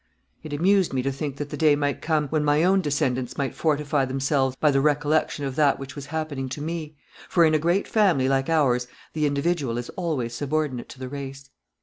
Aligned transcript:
It 0.41 0.51
amused 0.51 0.93
me 0.93 1.03
to 1.03 1.11
think 1.11 1.35
that 1.37 1.51
the 1.51 1.57
day 1.57 1.75
might 1.75 2.01
come 2.01 2.27
when 2.29 2.43
my 2.43 2.63
own 2.63 2.81
descendants 2.81 3.37
might 3.37 3.53
fortify 3.53 4.03
themselves 4.05 4.55
by 4.59 4.71
the 4.71 4.81
recollection 4.81 5.45
of 5.45 5.55
that 5.57 5.77
which 5.77 5.95
was 5.95 6.07
happening 6.07 6.49
to 6.49 6.59
me, 6.59 6.95
for 7.29 7.45
in 7.45 7.53
a 7.53 7.59
great 7.59 7.87
family 7.87 8.27
like 8.27 8.49
ours 8.49 8.87
the 9.13 9.27
individual 9.27 9.77
is 9.77 9.89
always 9.89 10.33
subordinate 10.33 10.89
to 10.89 10.97
the 10.99 11.07
race. 11.07 11.51